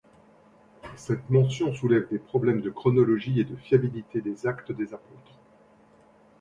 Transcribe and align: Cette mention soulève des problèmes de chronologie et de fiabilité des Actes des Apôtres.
Cette 0.95 1.29
mention 1.29 1.75
soulève 1.75 2.07
des 2.09 2.17
problèmes 2.17 2.61
de 2.61 2.71
chronologie 2.71 3.39
et 3.39 3.43
de 3.43 3.55
fiabilité 3.55 4.19
des 4.19 4.47
Actes 4.47 4.71
des 4.71 4.95
Apôtres. 4.95 5.37